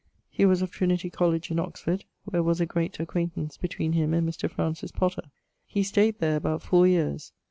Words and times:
He 0.31 0.47
was 0.47 0.63
of 0.63 0.71
Trinity 0.71 1.11
College 1.11 1.51
in 1.51 1.59
Oxford, 1.59 2.05
where 2.25 2.41
was 2.41 2.59
a 2.59 2.65
great 2.65 2.99
acquaintance 2.99 3.55
between 3.57 3.93
him 3.93 4.15
and 4.15 4.27
Mr. 4.27 4.49
Francis 4.49 4.91
Potter. 4.91 5.29
He 5.67 5.83
stayed 5.83 6.17
there 6.17 6.37
about 6.37 6.63
yeares. 6.63 7.33